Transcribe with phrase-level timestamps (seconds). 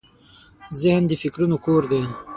[0.81, 2.01] ذهن د فکرونو کور دی.